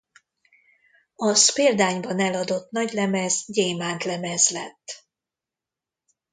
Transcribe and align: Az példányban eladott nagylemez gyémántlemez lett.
Az 1.15 1.53
példányban 1.53 2.19
eladott 2.19 2.71
nagylemez 2.71 3.43
gyémántlemez 3.47 4.49
lett. 4.49 5.05